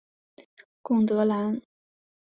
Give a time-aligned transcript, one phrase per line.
[0.81, 1.61] 贡德兰。